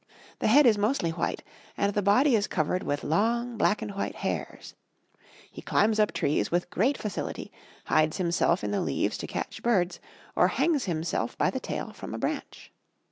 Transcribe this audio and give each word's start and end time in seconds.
The 0.39 0.47
head 0.47 0.65
is 0.65 0.79
mostly 0.79 1.11
white, 1.11 1.43
and 1.77 1.93
the 1.93 2.01
body 2.01 2.35
is 2.35 2.47
covered 2.47 2.81
with 2.81 3.03
long 3.03 3.55
black 3.55 3.83
and 3.83 3.91
white 3.93 4.15
hairs. 4.15 4.73
He 5.51 5.61
climbs 5.61 5.99
up 5.99 6.11
trees 6.11 6.49
with 6.49 6.71
great 6.71 6.97
facility, 6.97 7.51
hides 7.85 8.17
himself 8.17 8.63
in 8.63 8.71
the 8.71 8.81
leaves 8.81 9.15
to 9.19 9.27
catch 9.27 9.61
birds, 9.61 9.99
or 10.35 10.47
hangs 10.47 10.85
himself 10.85 11.37
by 11.37 11.51
the 11.51 11.59
tail 11.59 11.93
from 11.93 12.15
a 12.15 12.17
branch. 12.17 12.71